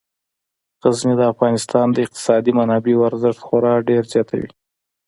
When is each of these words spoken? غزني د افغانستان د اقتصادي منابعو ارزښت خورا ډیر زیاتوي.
غزني 0.81 1.13
د 1.17 1.21
افغانستان 1.33 1.85
د 1.91 1.97
اقتصادي 2.05 2.51
منابعو 2.59 3.07
ارزښت 3.09 3.39
خورا 3.45 3.73
ډیر 3.89 4.03
زیاتوي. 4.13 4.49